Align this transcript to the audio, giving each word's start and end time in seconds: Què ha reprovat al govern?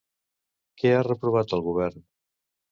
Què 0.83 0.95
ha 0.95 1.05
reprovat 1.09 1.55
al 1.59 1.65
govern? 1.71 2.05